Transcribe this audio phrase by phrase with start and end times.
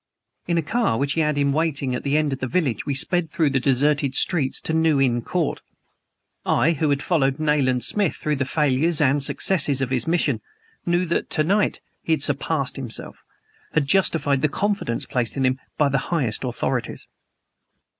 [0.47, 2.95] In a car which he had in waiting at the end of the village we
[2.95, 5.61] sped through the deserted streets to New Inn Court.
[6.43, 10.41] I, who had followed Nayland Smith through the failures and successes of his mission,
[10.87, 13.21] knew that to night he had surpassed himself;
[13.73, 17.05] had justified the confidence placed in him by the highest authorities.